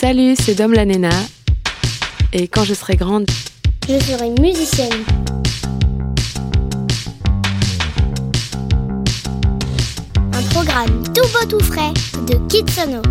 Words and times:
Salut, 0.00 0.34
c'est 0.34 0.54
Dom 0.54 0.72
la 0.72 0.86
Nena. 0.86 1.10
Et 2.32 2.48
quand 2.48 2.64
je 2.64 2.72
serai 2.72 2.96
grande, 2.96 3.26
je 3.86 3.98
serai 3.98 4.30
musicienne. 4.40 4.88
Un 10.32 10.42
programme 10.54 11.02
tout 11.14 11.28
beau 11.34 11.46
tout 11.50 11.62
frais 11.62 11.92
de 12.26 12.38
Kitsono. 12.48 13.02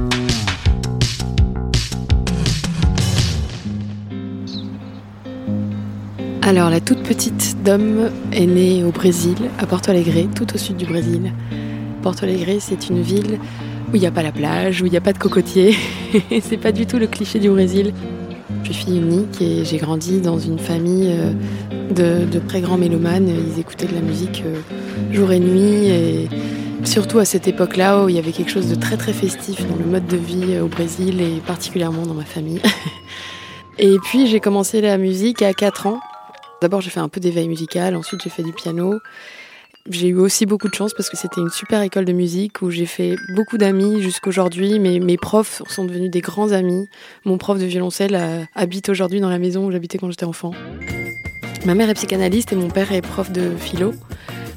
Alors, 6.42 6.72
la 6.72 6.82
toute 6.82 7.04
petite 7.04 7.56
Dom 7.64 8.10
est 8.32 8.48
née 8.48 8.84
au 8.84 8.90
Brésil, 8.90 9.38
à 9.60 9.68
Porto 9.68 9.92
Alegre, 9.92 10.28
tout 10.34 10.56
au 10.56 10.58
sud 10.58 10.78
du 10.78 10.88
Brésil. 10.88 11.36
Porto 12.02 12.26
Alegre, 12.26 12.60
c'est 12.60 12.90
une 12.90 13.04
ville 13.04 13.38
où 13.92 13.96
il 13.96 14.02
n'y 14.02 14.08
a 14.08 14.12
pas 14.12 14.24
la 14.24 14.32
plage, 14.32 14.82
où 14.82 14.86
il 14.86 14.92
n'y 14.92 14.98
a 14.98 15.02
pas 15.02 15.14
de 15.14 15.18
cocotiers. 15.18 15.76
c'est 16.42 16.58
pas 16.58 16.72
du 16.72 16.86
tout 16.86 16.98
le 16.98 17.08
cliché 17.08 17.40
du 17.40 17.50
Brésil. 17.50 17.94
Je 18.64 18.74
suis 18.74 18.86
fille 18.86 18.98
unique 18.98 19.42
et 19.42 19.66
j'ai 19.66 19.78
grandi 19.78 20.22
dans 20.22 20.38
une 20.38 20.60
famille 20.60 21.12
euh, 21.12 22.26
de, 22.26 22.40
très 22.40 22.62
grands 22.62 22.78
mélomanes. 22.78 23.28
Ils 23.28 23.60
écoutaient 23.60 23.88
de 23.88 23.96
la 23.96 24.02
musique 24.02 24.44
euh, 24.46 24.60
jour 25.12 25.32
et 25.32 25.40
nuit 25.40 25.88
et 25.88 26.30
surtout 26.84 27.20
à 27.20 27.26
cette 27.26 27.48
époque-là 27.48 28.04
où 28.04 28.10
il 28.10 28.16
y 28.16 28.20
avait 28.20 28.32
quelque 28.32 28.52
chose 28.52 28.70
de 28.70 28.76
très 28.76 28.98
très 28.98 29.14
festif 29.14 29.68
dans 29.68 29.76
le 29.76 29.86
mode 29.86 30.06
de 30.06 30.18
vie 30.18 30.54
euh, 30.56 30.64
au 30.64 30.68
Brésil 30.68 31.22
et 31.22 31.40
particulièrement 31.46 32.06
dans 32.06 32.14
ma 32.14 32.26
famille. 32.26 32.62
et 33.80 33.98
puis 34.06 34.28
j'ai 34.28 34.40
commencé 34.40 34.82
la 34.82 34.98
musique 34.98 35.42
à 35.42 35.54
4 35.54 35.88
ans. 35.88 36.00
D'abord 36.62 36.82
j'ai 36.82 36.90
fait 36.90 37.00
un 37.00 37.10
peu 37.10 37.20
d'éveil 37.20 37.48
musical, 37.48 37.96
ensuite 37.96 38.22
j'ai 38.24 38.30
fait 38.30 38.44
du 38.44 38.54
piano 38.54 39.00
j'ai 39.88 40.10
eu 40.10 40.18
aussi 40.18 40.46
beaucoup 40.46 40.68
de 40.68 40.74
chance 40.74 40.94
parce 40.94 41.10
que 41.10 41.18
c'était 41.18 41.42
une 41.42 41.50
super 41.50 41.82
école 41.82 42.06
de 42.06 42.14
musique 42.14 42.62
où 42.62 42.70
j'ai 42.70 42.86
fait 42.86 43.16
beaucoup 43.36 43.58
d'amis 43.58 44.02
jusqu'aujourd'hui. 44.02 44.80
Mes, 44.80 45.00
mes 45.00 45.18
profs 45.18 45.62
sont 45.68 45.86
devenus 45.86 46.12
des 46.12 46.22
grands 46.22 46.52
amis. 46.52 46.88
Mon 47.26 47.38
prof 47.38 47.58
de 47.58 47.66
violoncelle 47.66 48.16
euh, 48.16 48.44
habite 48.56 48.90
aujourd'hui 48.90 49.20
dans 49.20 49.30
la 49.30 49.40
maison 49.40 49.66
où 49.66 49.72
j'habitais 49.72 49.98
quand 49.98 50.10
j'étais 50.10 50.26
enfant. 50.26 50.52
Ma 51.66 51.76
mère 51.76 51.90
est 51.90 51.94
psychanalyste 51.94 52.54
et 52.54 52.56
mon 52.56 52.70
père 52.70 52.92
est 52.92 53.02
prof 53.02 53.32
de 53.32 53.52
philo. 53.58 53.94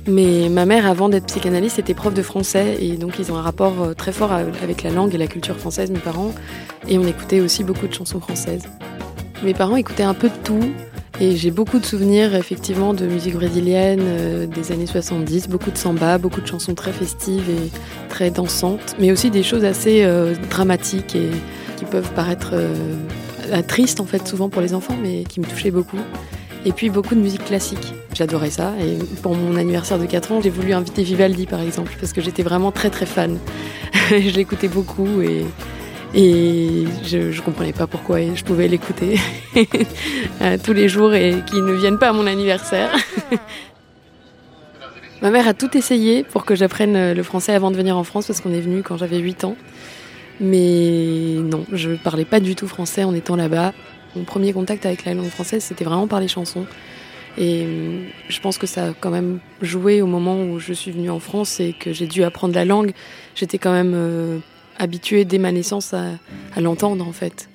Mais 0.06 0.48
ma 0.48 0.66
mère, 0.66 0.86
avant 0.86 1.08
d'être 1.08 1.26
psychanalyste, 1.26 1.78
était 1.78 1.94
prof 1.94 2.12
de 2.12 2.22
français 2.22 2.76
et 2.80 2.96
donc 2.96 3.18
ils 3.18 3.30
ont 3.30 3.36
un 3.36 3.42
rapport 3.42 3.82
euh, 3.82 3.94
très 3.94 4.12
fort 4.12 4.32
avec 4.32 4.82
la 4.82 4.90
langue 4.90 5.14
et 5.14 5.18
la 5.18 5.28
culture 5.28 5.56
française, 5.56 5.90
mes 5.90 5.98
parents. 5.98 6.34
Et 6.88 6.98
on 6.98 7.06
écoutait 7.06 7.40
aussi 7.40 7.62
beaucoup 7.62 7.86
de 7.86 7.94
chansons 7.94 8.20
françaises. 8.20 8.64
Mes 9.44 9.54
parents 9.54 9.76
écoutaient 9.76 10.02
un 10.02 10.14
peu 10.14 10.28
de 10.28 10.36
tout. 10.44 10.72
Et 11.22 11.36
j'ai 11.36 11.52
beaucoup 11.52 11.78
de 11.78 11.86
souvenirs 11.86 12.34
effectivement 12.34 12.94
de 12.94 13.06
musique 13.06 13.34
brésilienne 13.34 14.00
euh, 14.02 14.46
des 14.48 14.72
années 14.72 14.88
70, 14.88 15.48
beaucoup 15.48 15.70
de 15.70 15.78
samba, 15.78 16.18
beaucoup 16.18 16.40
de 16.40 16.46
chansons 16.48 16.74
très 16.74 16.92
festives 16.92 17.48
et 17.48 17.70
très 18.08 18.32
dansantes, 18.32 18.96
mais 18.98 19.12
aussi 19.12 19.30
des 19.30 19.44
choses 19.44 19.64
assez 19.64 20.02
euh, 20.02 20.34
dramatiques 20.50 21.14
et 21.14 21.30
qui 21.76 21.84
peuvent 21.84 22.10
paraître 22.14 22.54
euh, 22.54 23.62
tristes 23.68 24.00
en 24.00 24.04
fait 24.04 24.26
souvent 24.26 24.48
pour 24.48 24.62
les 24.62 24.74
enfants, 24.74 24.96
mais 25.00 25.22
qui 25.22 25.38
me 25.38 25.46
touchaient 25.46 25.70
beaucoup. 25.70 26.00
Et 26.64 26.72
puis 26.72 26.90
beaucoup 26.90 27.14
de 27.14 27.20
musique 27.20 27.44
classique. 27.44 27.94
J'adorais 28.14 28.50
ça. 28.50 28.72
Et 28.80 28.98
pour 29.22 29.36
mon 29.36 29.54
anniversaire 29.54 30.00
de 30.00 30.06
4 30.06 30.32
ans, 30.32 30.40
j'ai 30.42 30.50
voulu 30.50 30.72
inviter 30.72 31.04
Vivaldi 31.04 31.46
par 31.46 31.60
exemple, 31.60 31.92
parce 32.00 32.12
que 32.12 32.20
j'étais 32.20 32.42
vraiment 32.42 32.72
très 32.72 32.90
très 32.90 33.06
fan. 33.06 33.38
je 34.10 34.34
l'écoutais 34.34 34.66
beaucoup 34.66 35.22
et 35.22 35.44
et 36.14 36.84
je 37.04 37.18
ne 37.18 37.40
comprenais 37.40 37.72
pas 37.72 37.86
pourquoi 37.86 38.18
je 38.34 38.44
pouvais 38.44 38.68
l'écouter 38.68 39.18
euh, 40.42 40.58
tous 40.62 40.72
les 40.72 40.88
jours 40.88 41.14
et 41.14 41.36
qu'il 41.46 41.64
ne 41.64 41.72
vienne 41.72 41.98
pas 41.98 42.10
à 42.10 42.12
mon 42.12 42.26
anniversaire. 42.26 42.90
Ma 45.22 45.30
mère 45.30 45.46
a 45.46 45.54
tout 45.54 45.76
essayé 45.76 46.24
pour 46.24 46.44
que 46.44 46.54
j'apprenne 46.54 47.12
le 47.12 47.22
français 47.22 47.54
avant 47.54 47.70
de 47.70 47.76
venir 47.76 47.96
en 47.96 48.04
France 48.04 48.26
parce 48.26 48.40
qu'on 48.40 48.52
est 48.52 48.60
venu 48.60 48.82
quand 48.82 48.96
j'avais 48.96 49.18
8 49.18 49.44
ans. 49.44 49.56
Mais 50.40 51.36
non, 51.38 51.64
je 51.70 51.90
ne 51.90 51.96
parlais 51.96 52.24
pas 52.24 52.40
du 52.40 52.56
tout 52.56 52.66
français 52.66 53.04
en 53.04 53.14
étant 53.14 53.36
là-bas. 53.36 53.72
Mon 54.16 54.24
premier 54.24 54.52
contact 54.52 54.84
avec 54.84 55.04
la 55.04 55.14
langue 55.14 55.28
française, 55.28 55.62
c'était 55.62 55.84
vraiment 55.84 56.08
par 56.08 56.20
les 56.20 56.28
chansons. 56.28 56.66
Et 57.38 57.64
hum, 57.64 58.04
je 58.28 58.40
pense 58.40 58.58
que 58.58 58.66
ça 58.66 58.86
a 58.86 58.92
quand 58.92 59.10
même 59.10 59.38
joué 59.62 60.02
au 60.02 60.06
moment 60.06 60.42
où 60.42 60.58
je 60.58 60.72
suis 60.72 60.90
venue 60.90 61.10
en 61.10 61.20
France 61.20 61.60
et 61.60 61.72
que 61.72 61.92
j'ai 61.92 62.06
dû 62.06 62.24
apprendre 62.24 62.54
la 62.54 62.64
langue. 62.64 62.92
J'étais 63.34 63.58
quand 63.58 63.72
même 63.72 63.92
euh, 63.94 64.38
habituée 64.78 65.24
dès 65.24 65.38
ma 65.38 65.52
naissance 65.52 65.94
à, 65.94 66.18
l'entendre 66.60 67.06
en 67.06 67.12
fait. 67.12 67.48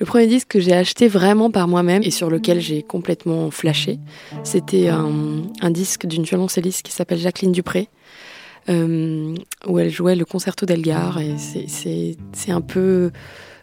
Le 0.00 0.06
premier 0.06 0.28
disque 0.28 0.48
que 0.48 0.60
j'ai 0.60 0.74
acheté 0.74 1.08
vraiment 1.08 1.50
par 1.50 1.66
moi-même 1.66 2.02
et 2.04 2.12
sur 2.12 2.30
lequel 2.30 2.60
j'ai 2.60 2.82
complètement 2.82 3.50
flashé, 3.50 3.98
c'était 4.44 4.88
un, 4.88 5.70
disque 5.70 6.06
d'une 6.06 6.22
violoncelliste 6.22 6.82
qui 6.82 6.92
s'appelle 6.92 7.18
Jacqueline 7.18 7.50
Dupré, 7.50 7.88
euh, 8.68 9.34
où 9.66 9.78
elle 9.80 9.90
jouait 9.90 10.14
le 10.14 10.24
concerto 10.24 10.66
d'Elgar. 10.66 11.20
Et 11.20 11.34
c'est 11.36 12.52
un 12.52 12.60
peu 12.60 13.10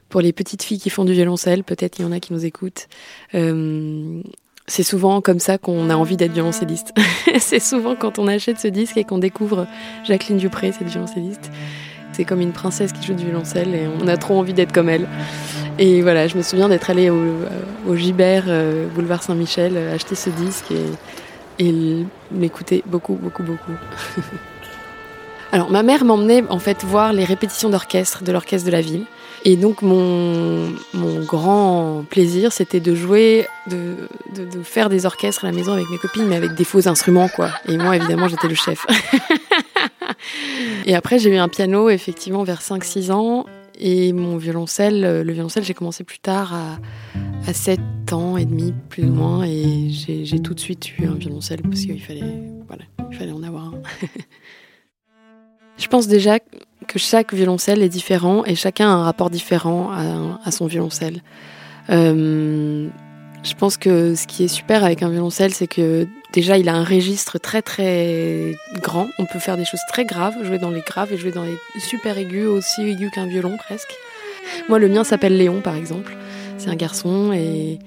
pour 0.10 0.22
les 0.22 0.34
petites 0.34 0.64
filles 0.64 0.80
qui 0.80 0.90
font 0.90 1.06
du 1.06 1.14
violoncelle, 1.14 1.64
peut-être 1.64 2.00
il 2.00 2.04
y 2.04 2.06
en 2.06 2.12
a 2.12 2.20
qui 2.20 2.34
nous 2.34 2.46
écoutent. 2.46 2.88
Euh, 3.34 4.22
c'est 4.68 4.84
souvent 4.84 5.22
comme 5.22 5.40
ça 5.40 5.58
qu'on 5.58 5.90
a 5.90 5.96
envie 5.96 6.18
d'être 6.18 6.32
violoncelliste. 6.32 6.94
c'est 7.40 7.60
souvent 7.60 7.96
quand 7.96 8.20
on 8.20 8.28
achète 8.28 8.60
ce 8.60 8.68
disque 8.68 8.98
et 8.98 9.04
qu'on 9.04 9.20
découvre 9.20 9.68
Jacqueline 10.04 10.38
Dupré, 10.38 10.72
cette 10.72 10.88
violoncelliste. 10.88 11.52
C'est 12.16 12.24
comme 12.24 12.40
une 12.40 12.54
princesse 12.54 12.94
qui 12.94 13.06
joue 13.06 13.14
du 13.14 13.26
violoncelle 13.26 13.76
et 13.76 13.90
on 14.02 14.08
a 14.08 14.16
trop 14.16 14.40
envie 14.40 14.54
d'être 14.54 14.72
comme 14.72 14.88
elle. 14.88 15.06
Et 15.78 16.02
voilà, 16.02 16.30
je 16.30 16.38
me 16.38 16.44
souviens 16.44 16.70
d'être 16.70 16.90
allée 16.90 17.10
au, 17.10 17.18
euh, 17.18 17.96
Gibert, 17.98 18.46
euh, 18.48 18.88
boulevard 18.88 19.22
Saint-Michel, 19.22 19.74
euh, 19.76 19.94
acheter 19.94 20.16
ce 20.16 20.30
disque 20.30 20.72
et, 20.72 21.66
et 21.68 22.06
m'écouter 22.32 22.84
beaucoup, 22.86 23.16
beaucoup, 23.16 23.44
beaucoup. 23.44 23.74
Alors 25.52 25.70
ma 25.70 25.84
mère 25.84 26.06
m'emmenait 26.06 26.46
en 26.50 26.60
fait 26.60 26.86
voir 26.86 27.12
les 27.12 27.26
répétitions 27.26 27.70
d'orchestre 27.70 28.24
de 28.24 28.32
l'orchestre 28.32 28.66
de 28.66 28.72
la 28.72 28.82
ville. 28.82 29.04
Et 29.44 29.58
donc 29.58 29.82
mon, 29.82 30.72
mon 30.94 31.20
grand 31.26 32.06
plaisir, 32.10 32.54
c'était 32.54 32.80
de 32.80 32.96
jouer, 32.96 33.46
de, 33.68 34.08
de, 34.34 34.64
faire 34.64 34.90
des 34.90 35.06
orchestres 35.06 35.44
à 35.44 35.48
la 35.52 35.54
maison 35.54 35.74
avec 35.74 35.90
mes 35.90 35.98
copines, 35.98 36.26
mais 36.26 36.38
avec 36.38 36.56
des 36.56 36.64
faux 36.64 36.88
instruments, 36.88 37.28
quoi. 37.28 37.50
Et 37.68 37.78
moi, 37.78 37.96
évidemment, 37.96 38.28
j'étais 38.28 38.48
le 38.48 38.56
chef. 38.56 38.88
Et 40.86 40.96
après, 40.96 41.18
j'ai 41.20 41.32
eu 41.32 41.38
un 41.38 41.50
piano, 41.50 41.90
effectivement, 41.90 42.44
vers 42.44 42.62
5-6 42.62 43.12
ans. 43.12 43.46
Et 43.78 44.14
mon 44.14 44.38
violoncelle, 44.38 45.24
le 45.24 45.34
violoncelle, 45.34 45.64
j'ai 45.64 45.74
commencé 45.74 46.04
plus 46.04 46.20
tard 46.20 46.54
à, 46.54 46.80
à 47.50 47.54
7 47.54 47.80
ans 48.14 48.38
et 48.38 48.46
demi, 48.46 48.74
plus 48.90 49.04
ou 49.04 49.12
moins. 49.12 49.44
Et 49.44 49.90
j'ai 49.90 50.40
tout 50.40 50.54
de 50.54 50.60
suite 50.60 50.98
eu 50.98 51.08
un 51.08 51.16
violoncelle 51.16 51.62
parce 51.64 51.82
qu'il 51.82 52.02
fallait, 52.02 52.22
voilà, 52.68 52.84
il 53.12 53.18
fallait 53.18 53.32
en 53.32 53.44
avoir 53.44 53.66
un. 53.66 53.82
Je 55.78 55.88
pense 55.88 56.08
déjà 56.08 56.40
que 56.40 57.00
chaque 57.00 57.34
violoncelle 57.34 57.84
est 57.84 57.90
différent 57.90 58.46
et 58.46 58.56
chacun 58.56 58.88
a 58.88 58.94
un 58.94 59.04
rapport 59.04 59.30
différent 59.30 59.92
à, 59.92 60.40
à 60.46 60.52
son 60.52 60.68
violoncelle. 60.68 61.22
Euh, 61.90 62.88
je 63.44 63.54
pense 63.54 63.78
que 63.78 64.16
ce 64.16 64.26
qui 64.26 64.46
est 64.46 64.48
super 64.48 64.84
avec 64.84 65.04
un 65.04 65.10
violoncelle, 65.10 65.54
c'est 65.54 65.68
que 65.68 66.08
déjà 66.36 66.58
il 66.58 66.68
a 66.70 66.76
un 66.76 66.84
registre 66.84 67.40
très 67.40 67.62
très 67.62 68.56
grand. 68.82 69.08
On 69.18 69.26
peut 69.26 69.40
faire 69.40 69.58
des 69.58 69.66
choses 69.66 69.80
très 69.88 70.06
graves, 70.06 70.36
jouer 70.44 70.60
dans 70.60 70.70
les 70.70 70.82
graves 70.82 71.12
et 71.14 71.18
jouer 71.18 71.32
dans 71.32 71.44
les 71.44 71.58
super 71.80 72.18
aigus, 72.18 72.46
aussi 72.46 72.82
aigus 72.82 73.10
qu'un 73.12 73.26
violon 73.26 73.58
presque. 73.58 73.96
Moi, 74.70 74.78
le 74.78 74.90
mien 74.90 75.04
s'appelle 75.04 75.38
Léon 75.38 75.62
par 75.62 75.76
exemple. 75.76 76.16
C'est 76.58 76.70
un 76.70 76.76
garçon 76.76 77.32
et 77.34 77.80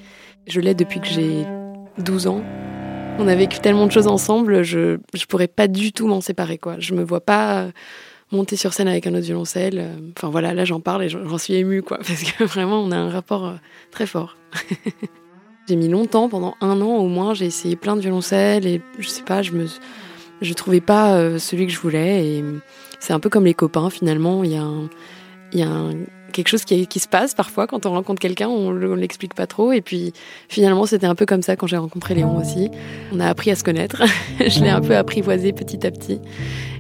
je 0.46 0.60
l'ai 0.60 0.74
depuis 0.74 1.00
que 1.00 1.06
j'ai 1.06 1.44
12 1.98 2.26
ans. 2.26 2.42
On 3.18 3.28
a 3.28 3.34
vécu 3.34 3.58
tellement 3.60 3.86
de 3.86 3.92
choses 3.92 4.06
ensemble, 4.06 4.62
je 4.62 4.98
je 5.14 5.26
pourrais 5.26 5.48
pas 5.48 5.68
du 5.68 5.92
tout 5.92 6.06
m'en 6.06 6.20
séparer 6.20 6.56
quoi. 6.56 6.76
Je 6.78 6.94
me 6.94 7.04
vois 7.04 7.20
pas 7.20 7.68
monter 8.32 8.56
sur 8.56 8.72
scène 8.72 8.88
avec 8.88 9.06
un 9.06 9.14
autre 9.14 9.26
violoncelle. 9.26 9.90
Enfin 10.16 10.30
voilà, 10.30 10.54
là 10.54 10.64
j'en 10.64 10.80
parle 10.80 11.04
et 11.04 11.08
j'en 11.08 11.38
suis 11.38 11.54
émue 11.54 11.82
quoi 11.82 11.98
parce 12.06 12.22
que 12.22 12.44
vraiment 12.44 12.80
on 12.80 12.92
a 12.92 12.96
un 12.96 13.10
rapport 13.10 13.46
euh, 13.46 13.54
très 13.90 14.06
fort. 14.06 14.36
J'ai 15.68 15.76
mis 15.76 15.88
longtemps, 15.88 16.30
pendant 16.30 16.54
un 16.62 16.80
an 16.80 16.96
au 16.96 17.08
moins, 17.08 17.34
j'ai 17.34 17.44
essayé 17.44 17.76
plein 17.76 17.94
de 17.94 18.00
violoncelles 18.00 18.66
et 18.66 18.80
je 18.98 19.06
sais 19.06 19.22
pas, 19.22 19.42
je 19.42 19.52
me, 19.52 19.66
je 20.40 20.54
trouvais 20.54 20.80
pas 20.80 21.16
euh, 21.16 21.38
celui 21.38 21.66
que 21.66 21.72
je 21.72 21.78
voulais 21.78 22.26
et 22.26 22.44
c'est 23.00 23.12
un 23.12 23.20
peu 23.20 23.28
comme 23.28 23.44
les 23.44 23.52
copains 23.52 23.90
finalement. 23.90 24.44
Il 24.44 24.52
y 24.52 24.56
a, 24.56 24.66
il 25.52 25.58
y 25.58 25.62
a 25.62 25.68
quelque 26.32 26.48
chose 26.48 26.64
qui, 26.64 26.86
qui, 26.86 27.00
se 27.00 27.08
passe 27.08 27.34
parfois 27.34 27.66
quand 27.66 27.84
on 27.84 27.90
rencontre 27.90 28.18
quelqu'un, 28.18 28.48
on, 28.48 28.72
ne 28.72 28.94
l'explique 28.94 29.34
pas 29.34 29.46
trop 29.46 29.72
et 29.72 29.82
puis 29.82 30.14
finalement 30.48 30.86
c'était 30.86 31.06
un 31.06 31.14
peu 31.14 31.26
comme 31.26 31.42
ça 31.42 31.54
quand 31.54 31.66
j'ai 31.66 31.76
rencontré 31.76 32.14
Léon 32.14 32.38
aussi. 32.38 32.70
On 33.12 33.20
a 33.20 33.26
appris 33.26 33.50
à 33.50 33.54
se 33.54 33.62
connaître, 33.62 34.02
je 34.40 34.60
l'ai 34.60 34.70
un 34.70 34.80
peu 34.80 34.96
apprivoisé 34.96 35.52
petit 35.52 35.86
à 35.86 35.90
petit. 35.90 36.18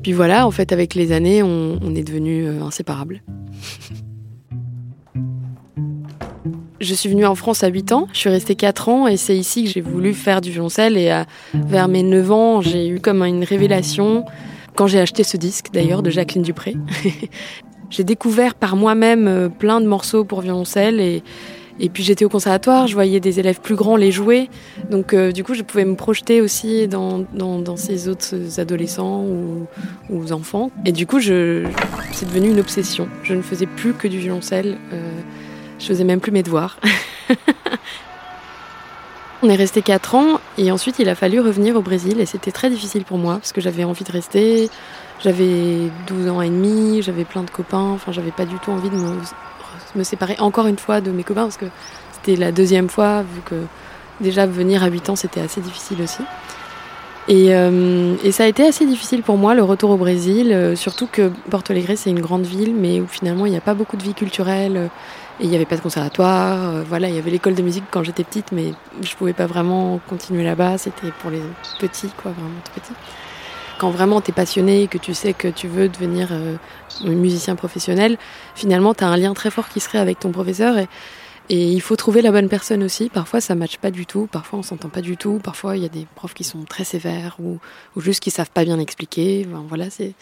Puis 0.02 0.14
voilà, 0.14 0.46
en 0.46 0.50
fait 0.50 0.72
avec 0.72 0.94
les 0.94 1.12
années, 1.12 1.42
on, 1.42 1.78
on 1.82 1.94
est 1.94 2.04
devenus 2.04 2.46
euh, 2.48 2.62
inséparables. 2.62 3.22
Je 6.80 6.94
suis 6.94 7.08
venue 7.08 7.26
en 7.26 7.34
France 7.34 7.64
à 7.64 7.68
8 7.68 7.92
ans, 7.92 8.06
je 8.12 8.18
suis 8.18 8.30
restée 8.30 8.54
4 8.54 8.88
ans 8.88 9.08
et 9.08 9.16
c'est 9.16 9.36
ici 9.36 9.64
que 9.64 9.70
j'ai 9.70 9.80
voulu 9.80 10.14
faire 10.14 10.40
du 10.40 10.50
violoncelle 10.52 10.96
et 10.96 11.10
à, 11.10 11.26
vers 11.52 11.88
mes 11.88 12.04
9 12.04 12.30
ans, 12.30 12.60
j'ai 12.60 12.86
eu 12.86 13.00
comme 13.00 13.22
une 13.22 13.42
révélation 13.42 14.24
quand 14.76 14.86
j'ai 14.86 15.00
acheté 15.00 15.24
ce 15.24 15.36
disque 15.36 15.70
d'ailleurs 15.72 16.04
de 16.04 16.10
Jacqueline 16.10 16.42
Dupré. 16.42 16.76
j'ai 17.90 18.04
découvert 18.04 18.54
par 18.54 18.76
moi-même 18.76 19.26
euh, 19.26 19.48
plein 19.48 19.80
de 19.80 19.86
morceaux 19.86 20.24
pour 20.24 20.40
violoncelle 20.40 21.00
et, 21.00 21.22
puis 21.92 22.04
j'étais 22.04 22.24
au 22.24 22.28
conservatoire, 22.28 22.86
je 22.86 22.94
voyais 22.94 23.18
des 23.18 23.40
élèves 23.40 23.60
plus 23.60 23.74
grands 23.74 23.96
les 23.96 24.10
jouer, 24.10 24.48
donc 24.90 25.14
euh, 25.14 25.30
du 25.32 25.42
coup 25.44 25.54
je 25.54 25.62
pouvais 25.62 25.84
me 25.84 25.94
projeter 25.94 26.40
aussi 26.40 26.86
dans, 26.86 27.24
ces 27.76 28.08
autres 28.08 28.60
adolescents 28.60 29.24
ou, 30.10 30.32
enfants. 30.32 30.70
Et 30.84 30.92
du 30.92 31.06
coup 31.06 31.20
c'est 31.20 32.26
devenu 32.28 32.50
une 32.50 32.60
obsession. 32.60 33.08
Je 33.24 33.34
ne 33.34 33.42
faisais 33.42 33.66
plus 33.66 33.94
que 33.94 34.06
du 34.06 34.18
violoncelle. 34.18 34.78
Euh, 34.92 35.17
je 35.78 35.86
faisais 35.86 36.04
même 36.04 36.20
plus 36.20 36.32
mes 36.32 36.42
devoirs. 36.42 36.76
On 39.42 39.48
est 39.48 39.54
resté 39.54 39.82
4 39.82 40.16
ans 40.16 40.40
et 40.56 40.72
ensuite 40.72 40.98
il 40.98 41.08
a 41.08 41.14
fallu 41.14 41.38
revenir 41.38 41.76
au 41.76 41.80
Brésil 41.80 42.18
et 42.18 42.26
c'était 42.26 42.50
très 42.50 42.70
difficile 42.70 43.04
pour 43.04 43.18
moi 43.18 43.34
parce 43.34 43.52
que 43.52 43.60
j'avais 43.60 43.84
envie 43.84 44.02
de 44.02 44.10
rester. 44.10 44.68
J'avais 45.22 45.90
12 46.08 46.28
ans 46.28 46.42
et 46.42 46.48
demi, 46.48 47.02
j'avais 47.02 47.24
plein 47.24 47.44
de 47.44 47.50
copains, 47.50 47.90
enfin 47.94 48.10
j'avais 48.10 48.32
pas 48.32 48.44
du 48.46 48.56
tout 48.58 48.72
envie 48.72 48.90
de 48.90 48.96
me, 49.94 50.02
séparer 50.02 50.36
encore 50.40 50.66
une 50.66 50.78
fois 50.78 51.00
de 51.00 51.12
mes 51.12 51.22
copains 51.22 51.42
parce 51.42 51.56
que 51.56 51.66
c'était 52.12 52.34
la 52.34 52.50
deuxième 52.50 52.88
fois 52.88 53.22
vu 53.22 53.40
que 53.44 53.54
déjà 54.20 54.44
venir 54.44 54.82
à 54.82 54.88
8 54.88 55.10
ans 55.10 55.16
c'était 55.16 55.40
assez 55.40 55.60
difficile 55.60 56.02
aussi. 56.02 56.22
Et, 57.28 57.54
euh, 57.54 58.16
et, 58.24 58.32
ça 58.32 58.44
a 58.44 58.46
été 58.46 58.66
assez 58.66 58.86
difficile 58.86 59.22
pour 59.22 59.36
moi 59.36 59.54
le 59.54 59.62
retour 59.62 59.90
au 59.90 59.98
Brésil, 59.98 60.50
euh, 60.50 60.74
surtout 60.74 61.06
que 61.06 61.30
Porto 61.50 61.72
Alegre 61.72 61.92
c'est 61.94 62.10
une 62.10 62.20
grande 62.20 62.46
ville 62.46 62.74
mais 62.74 63.00
où 63.00 63.06
finalement 63.06 63.46
il 63.46 63.50
n'y 63.50 63.58
a 63.58 63.60
pas 63.60 63.74
beaucoup 63.74 63.96
de 63.96 64.02
vie 64.02 64.14
culturelle. 64.14 64.88
Et 65.40 65.44
il 65.44 65.50
n'y 65.50 65.56
avait 65.56 65.66
pas 65.66 65.76
de 65.76 65.80
conservatoire. 65.80 66.74
Euh, 66.74 66.82
voilà, 66.82 67.08
il 67.08 67.14
y 67.14 67.18
avait 67.18 67.30
l'école 67.30 67.54
de 67.54 67.62
musique 67.62 67.84
quand 67.90 68.02
j'étais 68.02 68.24
petite, 68.24 68.50
mais 68.50 68.72
je 69.02 69.14
pouvais 69.14 69.32
pas 69.32 69.46
vraiment 69.46 70.00
continuer 70.08 70.42
là-bas. 70.42 70.78
C'était 70.78 71.12
pour 71.20 71.30
les 71.30 71.42
petits, 71.78 72.10
quoi, 72.16 72.32
vraiment 72.32 72.60
tout 72.64 72.80
petits. 72.80 72.94
Quand 73.78 73.90
vraiment 73.90 74.20
tu 74.20 74.30
es 74.30 74.34
passionné 74.34 74.82
et 74.82 74.88
que 74.88 74.98
tu 74.98 75.14
sais 75.14 75.32
que 75.34 75.46
tu 75.46 75.68
veux 75.68 75.88
devenir 75.88 76.30
euh, 76.32 76.56
musicien 77.04 77.54
professionnel, 77.54 78.18
finalement 78.56 78.92
tu 78.92 79.04
as 79.04 79.06
un 79.06 79.16
lien 79.16 79.32
très 79.34 79.52
fort 79.52 79.68
qui 79.68 79.78
serait 79.78 79.98
avec 79.98 80.18
ton 80.18 80.32
professeur. 80.32 80.76
Et, 80.78 80.88
il 81.50 81.80
faut 81.80 81.96
trouver 81.96 82.20
la 82.20 82.30
bonne 82.30 82.50
personne 82.50 82.82
aussi. 82.82 83.08
Parfois, 83.08 83.40
ça 83.40 83.54
matche 83.54 83.78
pas 83.78 83.90
du 83.90 84.04
tout. 84.04 84.28
Parfois, 84.30 84.58
on 84.58 84.62
s'entend 84.62 84.90
pas 84.90 85.00
du 85.00 85.16
tout. 85.16 85.40
Parfois, 85.42 85.78
il 85.78 85.82
y 85.82 85.86
a 85.86 85.88
des 85.88 86.06
profs 86.14 86.34
qui 86.34 86.44
sont 86.44 86.64
très 86.64 86.84
sévères 86.84 87.36
ou, 87.38 87.58
ou 87.96 88.00
juste 88.02 88.20
qui 88.20 88.30
savent 88.30 88.50
pas 88.50 88.66
bien 88.66 88.78
expliquer. 88.78 89.48
voilà, 89.66 89.88
c'est, 89.88 90.12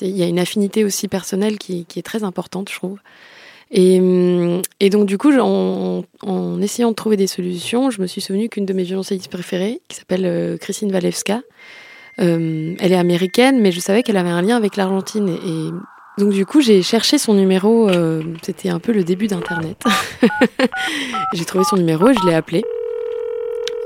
il 0.00 0.16
y 0.16 0.24
a 0.24 0.26
une 0.26 0.40
affinité 0.40 0.84
aussi 0.84 1.06
personnelle 1.06 1.58
qui, 1.58 1.84
qui, 1.84 2.00
est 2.00 2.02
très 2.02 2.24
importante, 2.24 2.68
je 2.68 2.74
trouve. 2.74 2.98
Et, 3.70 3.98
hum, 4.00 4.62
et, 4.80 4.90
donc, 4.90 5.06
du 5.06 5.18
coup, 5.18 5.32
en, 5.38 6.04
essayant 6.60 6.90
de 6.90 6.94
trouver 6.94 7.16
des 7.16 7.26
solutions, 7.26 7.90
je 7.90 8.00
me 8.00 8.06
suis 8.06 8.20
souvenu 8.20 8.48
qu'une 8.48 8.66
de 8.66 8.72
mes 8.72 8.84
violoncellistes 8.84 9.30
préférées, 9.30 9.80
qui 9.88 9.96
s'appelle 9.96 10.24
euh, 10.24 10.56
Christine 10.56 10.92
Walewska, 10.92 11.42
euh, 12.20 12.74
elle 12.78 12.92
est 12.92 12.96
américaine, 12.96 13.60
mais 13.60 13.72
je 13.72 13.80
savais 13.80 14.02
qu'elle 14.02 14.16
avait 14.16 14.30
un 14.30 14.42
lien 14.42 14.56
avec 14.56 14.76
l'Argentine. 14.76 15.28
Et, 15.28 15.70
donc, 16.20 16.32
du 16.32 16.46
coup, 16.46 16.60
j'ai 16.60 16.82
cherché 16.82 17.18
son 17.18 17.34
numéro. 17.34 17.90
Euh, 17.90 18.22
C'était 18.42 18.70
un 18.70 18.78
peu 18.78 18.92
le 18.92 19.04
début 19.04 19.26
d'Internet. 19.26 19.82
j'ai 21.34 21.44
trouvé 21.44 21.64
son 21.64 21.76
numéro 21.76 22.08
et 22.08 22.14
je 22.14 22.26
l'ai 22.26 22.34
appelé. 22.34 22.64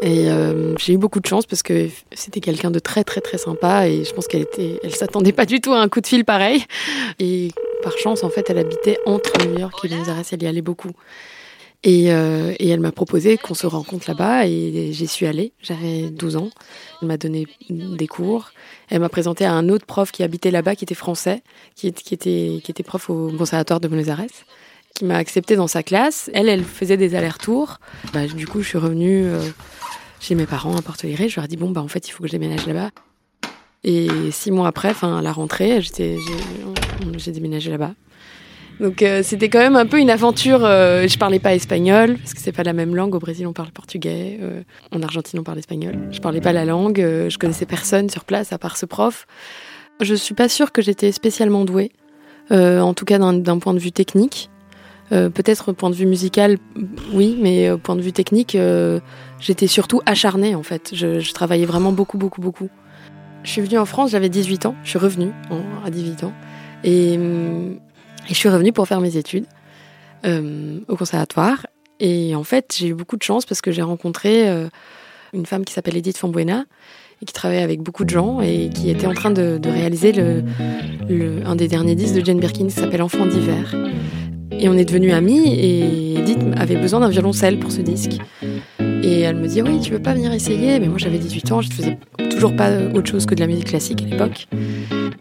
Et 0.02 0.30
euh, 0.30 0.74
j'ai 0.78 0.94
eu 0.94 0.98
beaucoup 0.98 1.20
de 1.20 1.26
chance 1.26 1.44
parce 1.44 1.62
que 1.62 1.88
c'était 2.12 2.40
quelqu'un 2.40 2.70
de 2.70 2.78
très 2.78 3.04
très 3.04 3.20
très 3.20 3.36
sympa 3.36 3.86
et 3.86 4.04
je 4.04 4.12
pense 4.14 4.26
qu'elle 4.28 4.42
était, 4.42 4.80
elle 4.82 4.94
s'attendait 4.94 5.32
pas 5.32 5.44
du 5.44 5.60
tout 5.60 5.72
à 5.72 5.80
un 5.80 5.88
coup 5.88 6.00
de 6.00 6.06
fil 6.06 6.24
pareil. 6.24 6.64
Et 7.18 7.50
par 7.82 7.96
chance, 7.98 8.24
en 8.24 8.30
fait, 8.30 8.48
elle 8.48 8.58
habitait 8.58 8.98
entre 9.04 9.32
New 9.46 9.58
York 9.58 9.78
et 9.84 9.88
Buenos 9.88 10.08
Aires, 10.08 10.22
elle 10.32 10.42
y 10.42 10.46
allait 10.46 10.62
beaucoup. 10.62 10.92
Et, 11.82 12.12
euh, 12.12 12.54
et 12.58 12.68
elle 12.68 12.80
m'a 12.80 12.92
proposé 12.92 13.38
qu'on 13.38 13.54
se 13.54 13.66
rencontre 13.66 14.08
là-bas 14.08 14.46
et 14.46 14.90
j'y 14.92 15.06
suis 15.06 15.26
allée. 15.26 15.52
J'avais 15.62 16.10
12 16.10 16.36
ans. 16.36 16.50
Elle 17.00 17.08
m'a 17.08 17.16
donné 17.16 17.46
des 17.70 18.06
cours. 18.06 18.52
Elle 18.90 19.00
m'a 19.00 19.08
présenté 19.08 19.44
à 19.46 19.52
un 19.52 19.68
autre 19.70 19.86
prof 19.86 20.12
qui 20.12 20.22
habitait 20.22 20.50
là-bas, 20.50 20.76
qui 20.76 20.84
était 20.84 20.94
français, 20.94 21.42
qui, 21.74 21.90
qui, 21.92 22.12
était, 22.12 22.60
qui 22.62 22.70
était 22.70 22.82
prof 22.82 23.08
au 23.08 23.30
conservatoire 23.36 23.80
de 23.80 23.88
Buenos 23.88 24.08
Aires 24.08 24.20
qui 24.94 25.04
m'a 25.04 25.16
accepté 25.16 25.56
dans 25.56 25.66
sa 25.66 25.82
classe. 25.82 26.30
Elle, 26.34 26.48
elle 26.48 26.64
faisait 26.64 26.96
des 26.96 27.14
allers-retours. 27.14 27.78
Bah, 28.12 28.26
du 28.26 28.46
coup, 28.46 28.62
je 28.62 28.68
suis 28.68 28.78
revenue 28.78 29.24
euh, 29.24 29.40
chez 30.20 30.34
mes 30.34 30.46
parents 30.46 30.74
à 30.74 30.80
Alegre. 31.02 31.28
Je 31.28 31.36
leur 31.36 31.44
ai 31.44 31.48
dit, 31.48 31.56
bon, 31.56 31.70
bah, 31.70 31.82
en 31.82 31.88
fait, 31.88 32.08
il 32.08 32.10
faut 32.10 32.22
que 32.22 32.28
je 32.28 32.32
déménage 32.32 32.66
là-bas. 32.66 32.90
Et 33.82 34.08
six 34.30 34.50
mois 34.50 34.68
après, 34.68 34.92
à 35.02 35.22
la 35.22 35.32
rentrée, 35.32 35.80
j'ai 35.80 37.32
déménagé 37.32 37.70
là-bas. 37.70 37.94
Donc 38.80 39.02
euh, 39.02 39.22
c'était 39.22 39.50
quand 39.50 39.58
même 39.58 39.76
un 39.76 39.86
peu 39.86 39.98
une 39.98 40.10
aventure. 40.10 40.64
Euh, 40.64 41.06
je 41.06 41.18
parlais 41.18 41.38
pas 41.38 41.54
espagnol 41.54 42.16
parce 42.16 42.32
que 42.32 42.40
c'est 42.40 42.52
pas 42.52 42.62
la 42.62 42.72
même 42.72 42.96
langue. 42.96 43.14
Au 43.14 43.18
Brésil, 43.18 43.46
on 43.46 43.52
parle 43.52 43.70
portugais. 43.70 44.38
Euh, 44.40 44.62
en 44.90 45.02
Argentine, 45.02 45.38
on 45.38 45.42
parle 45.42 45.58
espagnol. 45.58 45.96
Je 46.10 46.20
parlais 46.20 46.40
pas 46.40 46.52
la 46.52 46.64
langue. 46.64 46.98
je 46.98 47.38
connaissais 47.38 47.66
personne 47.66 48.08
sur 48.08 48.24
place 48.24 48.52
à 48.52 48.58
part 48.58 48.78
ce 48.78 48.86
prof. 48.86 49.26
Je 50.00 50.14
suis 50.14 50.34
pas 50.34 50.48
sûre 50.48 50.72
que 50.72 50.80
j'étais 50.80 51.12
spécialement 51.12 51.66
douée, 51.66 51.92
en 52.50 52.94
tout 52.94 53.04
cas 53.04 53.18
d'un 53.18 53.58
point 53.58 53.74
de 53.74 53.78
vue 53.78 53.92
technique. 53.92 54.48
Peut-être 55.10 55.70
au 55.70 55.72
point 55.72 55.90
de 55.90 55.96
vue 55.96 56.06
musical, 56.06 56.56
oui, 57.12 57.36
mais 57.42 57.68
au 57.70 57.78
point 57.78 57.96
de 57.96 58.00
vue 58.00 58.12
technique, 58.12 58.56
j'étais 59.40 59.66
surtout 59.66 60.00
acharnée 60.06 60.54
en 60.54 60.62
fait. 60.62 60.90
Je, 60.94 61.32
travaillais 61.32 61.66
vraiment 61.66 61.90
beaucoup, 61.90 62.16
beaucoup, 62.16 62.40
beaucoup. 62.40 62.68
Je 63.42 63.50
suis 63.50 63.60
venue 63.60 63.78
en 63.78 63.86
France, 63.86 64.12
j'avais 64.12 64.28
18 64.28 64.66
ans. 64.66 64.76
Je 64.84 64.90
suis 64.90 64.98
revenue 64.98 65.32
à 65.84 65.90
18 65.90 66.24
ans. 66.24 66.32
Et, 66.84 67.14
et, 67.14 67.18
je 68.28 68.34
suis 68.34 68.48
revenue 68.48 68.72
pour 68.72 68.86
faire 68.86 69.00
mes 69.00 69.16
études 69.16 69.46
euh, 70.26 70.80
au 70.88 70.96
conservatoire. 70.96 71.66
Et 71.98 72.34
en 72.34 72.44
fait, 72.44 72.76
j'ai 72.78 72.88
eu 72.88 72.94
beaucoup 72.94 73.16
de 73.16 73.22
chance 73.22 73.46
parce 73.46 73.62
que 73.62 73.72
j'ai 73.72 73.80
rencontré 73.80 74.48
euh, 74.48 74.68
une 75.32 75.46
femme 75.46 75.64
qui 75.64 75.72
s'appelle 75.72 75.96
Edith 75.96 76.18
Fambuena 76.18 76.64
et 77.22 77.24
qui 77.24 77.32
travaillait 77.32 77.62
avec 77.62 77.80
beaucoup 77.80 78.04
de 78.04 78.10
gens 78.10 78.42
et 78.42 78.68
qui 78.68 78.90
était 78.90 79.06
en 79.06 79.14
train 79.14 79.30
de, 79.30 79.58
réaliser 79.64 80.14
un 81.44 81.56
des 81.56 81.68
derniers 81.68 81.94
disques 81.94 82.16
de 82.16 82.24
Jane 82.24 82.40
Birkin 82.40 82.66
qui 82.66 82.72
s'appelle 82.72 83.02
Enfant 83.02 83.26
d'hiver. 83.26 83.74
Et 84.52 84.68
on 84.68 84.74
est 84.74 84.84
devenus 84.84 85.12
amis 85.12 85.54
et 85.54 86.18
Edith 86.18 86.38
avait 86.56 86.76
besoin 86.76 87.00
d'un 87.00 87.08
violoncelle 87.08 87.58
pour 87.58 87.72
ce 87.72 87.80
disque. 87.80 88.18
Et 89.02 89.20
elle 89.20 89.36
me 89.36 89.46
dit 89.46 89.62
oui, 89.62 89.80
tu 89.80 89.92
veux 89.92 89.98
pas 89.98 90.14
venir 90.14 90.32
essayer? 90.32 90.78
Mais 90.78 90.88
moi 90.88 90.98
j'avais 90.98 91.18
18 91.18 91.52
ans, 91.52 91.60
je 91.60 91.68
ne 91.68 91.72
faisais 91.72 91.98
toujours 92.30 92.54
pas 92.54 92.70
autre 92.94 93.10
chose 93.10 93.26
que 93.26 93.34
de 93.34 93.40
la 93.40 93.46
musique 93.46 93.66
classique 93.66 94.02
à 94.02 94.10
l'époque. 94.10 94.48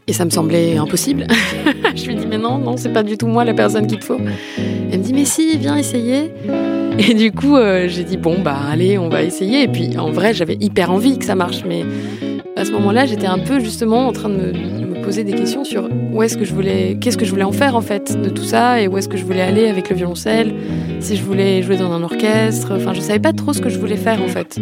Et 0.07 0.13
ça 0.13 0.25
me 0.25 0.29
semblait 0.29 0.77
impossible. 0.77 1.27
je 1.95 2.05
lui 2.07 2.15
dis 2.15 2.25
mais 2.27 2.37
non, 2.37 2.57
non, 2.57 2.75
c'est 2.77 2.91
pas 2.91 3.03
du 3.03 3.17
tout 3.17 3.27
moi 3.27 3.45
la 3.45 3.53
personne 3.53 3.87
qu'il 3.87 3.99
te 3.99 4.05
faut. 4.05 4.19
Elle 4.91 4.99
me 4.99 5.03
dit 5.03 5.13
mais 5.13 5.25
si, 5.25 5.57
viens 5.57 5.77
essayer. 5.77 6.31
Et 6.97 7.13
du 7.13 7.31
coup, 7.31 7.55
euh, 7.55 7.87
j'ai 7.87 8.03
dit 8.03 8.17
bon 8.17 8.39
bah 8.39 8.57
allez, 8.69 8.97
on 8.97 9.07
va 9.07 9.23
essayer. 9.23 9.63
Et 9.63 9.67
puis 9.67 9.97
en 9.97 10.11
vrai, 10.11 10.33
j'avais 10.33 10.57
hyper 10.59 10.91
envie 10.91 11.17
que 11.17 11.25
ça 11.25 11.35
marche, 11.35 11.63
mais 11.65 11.85
à 12.57 12.65
ce 12.65 12.71
moment-là, 12.71 13.05
j'étais 13.05 13.27
un 13.27 13.39
peu 13.39 13.59
justement 13.59 14.07
en 14.07 14.11
train 14.11 14.27
de 14.27 14.35
me, 14.35 14.78
poser 15.09 15.23
des 15.23 15.33
questions 15.33 15.63
sur 15.63 15.89
où 16.13 16.21
est-ce 16.21 16.37
que 16.37 16.45
je 16.45 16.53
voulais, 16.53 16.95
qu'est-ce 17.01 17.17
que 17.17 17.25
je 17.25 17.31
voulais 17.31 17.43
en 17.43 17.51
faire 17.51 17.75
en 17.75 17.81
fait 17.81 18.21
de 18.21 18.29
tout 18.29 18.43
ça 18.43 18.79
et 18.79 18.87
où 18.87 18.95
est-ce 18.95 19.09
que 19.09 19.17
je 19.17 19.25
voulais 19.25 19.41
aller 19.41 19.67
avec 19.67 19.89
le 19.89 19.95
violoncelle, 19.95 20.53
si 20.99 21.15
je 21.15 21.23
voulais 21.23 21.63
jouer 21.63 21.77
dans 21.77 21.91
un 21.91 22.03
orchestre. 22.03 22.73
Enfin, 22.75 22.93
je 22.93 22.99
savais 22.99 23.17
pas 23.17 23.33
trop 23.33 23.51
ce 23.51 23.59
que 23.59 23.69
je 23.69 23.79
voulais 23.79 23.97
faire 23.97 24.21
en 24.21 24.27
fait. 24.27 24.59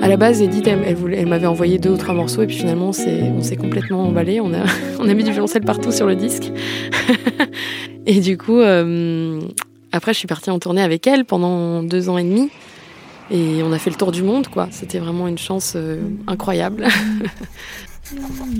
À 0.00 0.06
la 0.06 0.16
base, 0.16 0.42
Edith, 0.42 0.68
elle, 0.68 1.26
m'avait 1.26 1.48
envoyé 1.48 1.80
deux 1.80 1.90
ou 1.90 1.96
trois 1.96 2.14
morceaux 2.14 2.42
et 2.42 2.46
puis 2.46 2.54
finalement, 2.54 2.90
on 2.90 2.92
s'est 3.42 3.56
complètement 3.56 4.04
emballé. 4.04 4.40
On 4.40 4.54
a, 4.54 4.62
on 5.00 5.08
a 5.08 5.14
mis 5.14 5.24
du 5.24 5.32
violoncelle 5.32 5.64
partout 5.64 5.90
sur 5.90 6.06
le 6.06 6.14
disque. 6.14 6.52
et 8.06 8.20
du 8.20 8.38
coup, 8.38 8.60
euh, 8.60 9.40
après, 9.90 10.12
je 10.12 10.18
suis 10.18 10.28
partie 10.28 10.50
en 10.50 10.60
tournée 10.60 10.82
avec 10.82 11.04
elle 11.08 11.24
pendant 11.24 11.82
deux 11.82 12.08
ans 12.08 12.16
et 12.16 12.22
demi. 12.22 12.48
Et 13.32 13.60
on 13.64 13.72
a 13.72 13.78
fait 13.80 13.90
le 13.90 13.96
tour 13.96 14.12
du 14.12 14.22
monde, 14.22 14.46
quoi. 14.46 14.68
C'était 14.70 15.00
vraiment 15.00 15.26
une 15.26 15.36
chance 15.36 15.72
euh, 15.74 16.00
incroyable. 16.28 16.86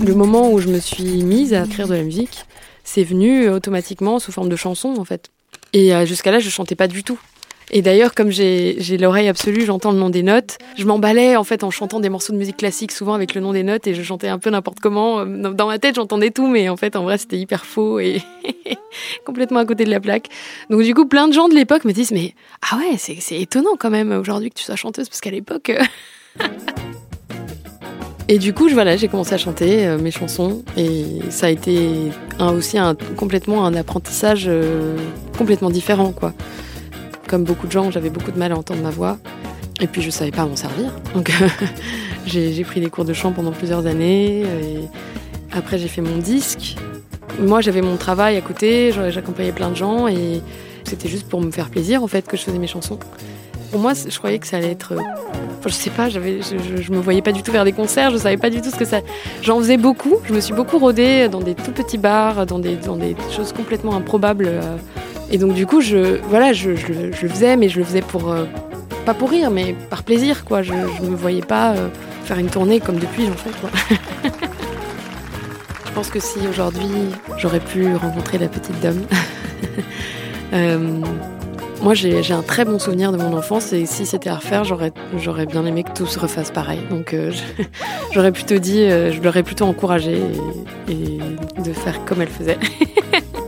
le 0.05 0.13
moment 0.13 0.51
où 0.51 0.59
je 0.59 0.67
me 0.67 0.79
suis 0.79 1.23
mise 1.23 1.53
à 1.53 1.65
écrire 1.65 1.87
de 1.87 1.95
la 1.95 2.03
musique, 2.03 2.45
c'est 2.83 3.03
venu 3.03 3.49
automatiquement 3.49 4.19
sous 4.19 4.31
forme 4.31 4.49
de 4.49 4.55
chansons, 4.55 4.95
en 4.97 5.05
fait. 5.05 5.29
Et 5.73 5.93
euh, 5.93 6.05
jusqu'à 6.05 6.31
là, 6.31 6.39
je 6.39 6.49
chantais 6.49 6.75
pas 6.75 6.87
du 6.87 7.03
tout. 7.03 7.19
Et 7.71 7.83
d'ailleurs, 7.83 8.15
comme 8.15 8.31
j'ai 8.31 8.97
l'oreille 8.97 9.27
absolue, 9.27 9.63
j'entends 9.63 9.91
le 9.91 9.99
nom 9.99 10.09
des 10.09 10.23
notes. 10.23 10.57
Je 10.75 10.85
m'emballais 10.85 11.35
en 11.35 11.43
fait 11.43 11.63
en 11.63 11.69
chantant 11.69 11.99
des 11.99 12.09
morceaux 12.09 12.33
de 12.33 12.37
musique 12.39 12.57
classique, 12.57 12.91
souvent 12.91 13.13
avec 13.13 13.35
le 13.35 13.41
nom 13.41 13.53
des 13.53 13.61
notes, 13.61 13.85
et 13.85 13.93
je 13.93 14.01
chantais 14.01 14.27
un 14.27 14.39
peu 14.39 14.49
n'importe 14.49 14.79
comment. 14.79 15.23
Dans 15.25 15.67
ma 15.67 15.77
tête, 15.77 15.95
j'entendais 15.95 16.31
tout, 16.31 16.47
mais 16.47 16.67
en 16.67 16.77
fait, 16.77 16.95
en 16.95 17.03
vrai, 17.03 17.19
c'était 17.19 17.37
hyper 17.37 17.65
faux 17.65 17.99
et 17.99 18.23
complètement 19.25 19.59
à 19.59 19.65
côté 19.65 19.85
de 19.85 19.91
la 19.91 19.99
plaque. 19.99 20.29
Donc 20.71 20.81
du 20.81 20.95
coup, 20.95 21.05
plein 21.05 21.27
de 21.27 21.33
gens 21.33 21.47
de 21.47 21.53
l'époque 21.53 21.85
me 21.85 21.91
disent, 21.91 22.11
mais 22.11 22.33
ah 22.71 22.77
ouais, 22.77 22.97
c'est 22.97 23.39
étonnant 23.39 23.75
quand 23.79 23.91
même 23.91 24.11
aujourd'hui 24.11 24.49
que 24.49 24.55
tu 24.55 24.63
sois 24.63 24.75
chanteuse, 24.75 25.07
parce 25.07 25.21
qu'à 25.21 25.31
l'époque. 25.31 25.71
Et 28.29 28.37
du 28.37 28.53
coup, 28.53 28.69
voilà, 28.69 28.95
j'ai 28.95 29.09
commencé 29.09 29.33
à 29.33 29.37
chanter 29.37 29.85
euh, 29.85 29.97
mes 29.97 30.11
chansons 30.11 30.63
et 30.77 31.03
ça 31.29 31.47
a 31.47 31.49
été 31.49 32.11
aussi 32.39 32.77
un, 32.77 32.95
complètement 33.17 33.65
un 33.65 33.73
apprentissage 33.73 34.45
euh, 34.47 34.95
complètement 35.37 35.69
différent, 35.69 36.11
quoi 36.11 36.33
comme 37.29 37.43
beaucoup 37.43 37.67
de 37.67 37.71
gens, 37.71 37.91
j'avais 37.91 38.09
beaucoup 38.09 38.31
de 38.31 38.39
mal 38.39 38.51
à 38.51 38.57
entendre 38.57 38.81
ma 38.81 38.89
voix. 38.89 39.17
Et 39.79 39.87
puis 39.87 40.01
je 40.01 40.09
savais 40.09 40.31
pas 40.31 40.45
m'en 40.45 40.55
servir. 40.57 40.91
Donc 41.13 41.31
j'ai 42.25 42.63
pris 42.63 42.81
des 42.81 42.89
cours 42.89 43.05
de 43.05 43.13
chant 43.13 43.31
pendant 43.31 43.51
plusieurs 43.51 43.85
années. 43.85 44.41
Et 44.41 44.79
après 45.51 45.77
j'ai 45.77 45.87
fait 45.87 46.01
mon 46.01 46.17
disque. 46.17 46.75
Moi 47.39 47.61
j'avais 47.61 47.81
mon 47.81 47.95
travail 47.95 48.35
à 48.35 48.41
côté, 48.41 48.91
j'accompagnais 49.09 49.53
plein 49.53 49.69
de 49.69 49.75
gens 49.75 50.07
et 50.07 50.41
c'était 50.83 51.07
juste 51.07 51.29
pour 51.29 51.39
me 51.39 51.51
faire 51.51 51.69
plaisir 51.69 52.03
en 52.03 52.07
fait 52.07 52.27
que 52.27 52.35
je 52.35 52.41
faisais 52.41 52.57
mes 52.57 52.67
chansons. 52.67 52.99
Pour 53.71 53.79
moi, 53.79 53.93
je 53.93 54.17
croyais 54.17 54.39
que 54.39 54.47
ça 54.47 54.57
allait 54.57 54.71
être. 54.71 54.93
Enfin, 54.93 55.69
je 55.69 55.73
sais 55.73 55.89
pas, 55.89 56.09
je, 56.09 56.19
me 56.19 56.99
voyais 56.99 57.21
pas 57.21 57.31
du 57.31 57.43
tout 57.43 57.51
faire 57.51 57.65
des 57.65 57.71
concerts, 57.71 58.11
je 58.11 58.17
savais 58.17 58.37
pas 58.37 58.49
du 58.49 58.61
tout 58.61 58.69
ce 58.69 58.75
que 58.75 58.85
ça. 58.85 59.01
J'en 59.41 59.59
faisais 59.59 59.77
beaucoup, 59.77 60.15
je 60.25 60.33
me 60.33 60.39
suis 60.39 60.53
beaucoup 60.53 60.79
rodée 60.79 61.27
dans 61.29 61.41
des 61.41 61.53
tout 61.55 61.71
petits 61.71 61.97
bars, 61.97 62.45
dans 62.45 62.59
des, 62.59 62.75
dans 62.75 62.95
des 62.95 63.15
choses 63.35 63.53
complètement 63.53 63.95
improbables. 63.95 64.47
Euh, 64.47 64.77
et 65.31 65.37
donc 65.37 65.53
du 65.53 65.65
coup, 65.65 65.81
je, 65.81 66.19
voilà, 66.29 66.53
je, 66.53 66.75
je, 66.75 66.91
le 66.91 67.11
faisais, 67.11 67.55
mais 67.55 67.69
je 67.69 67.79
le 67.79 67.85
faisais 67.85 68.01
pour 68.01 68.31
euh, 68.31 68.45
pas 69.05 69.13
pour 69.13 69.29
rire, 69.29 69.51
mais 69.51 69.75
par 69.89 70.03
plaisir, 70.03 70.43
quoi. 70.45 70.61
Je, 70.61 70.73
me 70.73 71.15
voyais 71.15 71.41
pas 71.41 71.71
euh, 71.71 71.89
faire 72.25 72.37
une 72.37 72.49
tournée 72.49 72.79
comme 72.79 72.97
depuis 72.97 73.25
j'en 73.25 73.33
fais, 73.33 73.49
je 75.85 75.91
pense 75.93 76.09
que 76.09 76.19
si 76.19 76.39
aujourd'hui 76.47 76.89
j'aurais 77.37 77.59
pu 77.59 77.95
rencontrer 77.95 78.37
la 78.37 78.47
petite 78.47 78.79
dame, 78.79 79.01
euh, 80.53 81.01
moi 81.81 81.93
j'ai 81.93 82.33
un 82.33 82.41
très 82.41 82.65
bon 82.65 82.79
souvenir 82.79 83.11
de 83.11 83.17
mon 83.17 83.35
enfance 83.37 83.73
et 83.73 83.85
si 83.85 84.05
c'était 84.05 84.29
à 84.29 84.35
refaire, 84.35 84.63
j'aurais 84.63 85.45
bien 85.45 85.65
aimé 85.65 85.83
que 85.83 85.91
tout 85.91 86.07
se 86.07 86.19
refasse 86.19 86.51
pareil. 86.51 86.79
Donc 86.89 87.13
euh, 87.13 87.31
j'aurais 88.13 88.31
plutôt 88.31 88.57
dit, 88.57 88.81
euh, 88.81 89.11
je 89.11 89.21
l'aurais 89.21 89.43
plutôt 89.43 89.65
encouragé 89.65 90.21
et, 90.87 90.91
et, 90.91 91.19
de 91.61 91.73
faire 91.73 92.03
comme 92.05 92.21
elle 92.21 92.29
faisait. 92.29 92.57